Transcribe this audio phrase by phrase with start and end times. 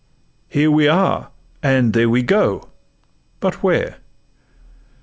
[0.47, 1.29] Here we are,
[1.61, 3.97] And there we go:—but where?